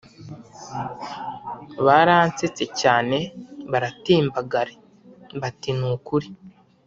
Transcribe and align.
baransetse 1.85 2.63
cyane 2.81 3.17
baratembagare 3.71 4.73
bati 5.41 5.71
nukuri? 5.77 6.27